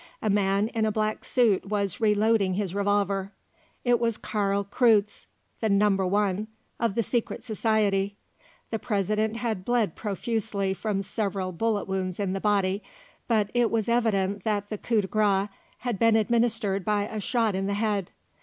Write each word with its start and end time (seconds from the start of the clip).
A 0.19 0.31
man 0.31 0.69
in 0.69 0.83
a 0.87 0.91
black 0.91 1.23
suit 1.23 1.67
was 1.69 2.01
reloading 2.01 2.55
his 2.55 2.73
revolver; 2.73 3.33
it 3.85 3.99
was 3.99 4.17
Karl 4.17 4.63
Kreutze, 4.63 5.27
the 5.59 5.69
Number 5.69 6.07
One 6.07 6.47
of 6.79 6.95
the 6.95 7.03
Secret 7.03 7.45
Society. 7.45 8.15
The 8.71 8.79
President 8.79 9.37
had 9.37 9.63
bled 9.63 9.93
profusely 9.93 10.73
from 10.73 11.03
several 11.03 11.51
bullet 11.51 11.87
wounds 11.87 12.19
in 12.19 12.33
the 12.33 12.41
body, 12.41 12.81
but 13.27 13.51
it 13.53 13.69
was 13.69 13.87
evident 13.87 14.43
that 14.43 14.71
the 14.71 14.79
coup 14.79 15.01
de 15.01 15.07
grâce 15.07 15.49
had 15.77 15.99
been 15.99 16.15
administered 16.15 16.83
by 16.83 17.03
a 17.05 17.19
shot 17.19 17.53
in 17.53 17.67
the 17.67 17.75
head. 17.75 18.09